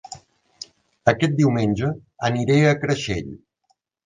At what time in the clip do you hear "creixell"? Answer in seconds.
2.87-3.31